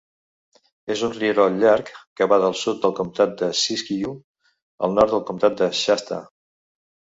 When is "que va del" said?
2.21-2.57